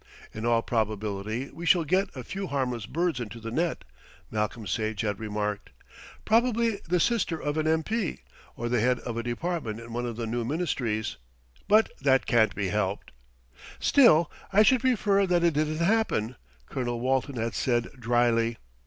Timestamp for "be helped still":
12.55-14.31